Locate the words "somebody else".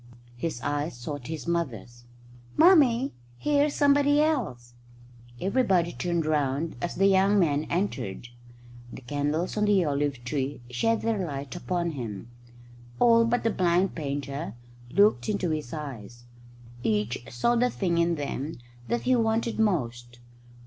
3.75-4.73